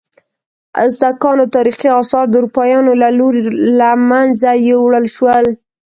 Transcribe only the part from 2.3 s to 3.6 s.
اروپایانو له لوري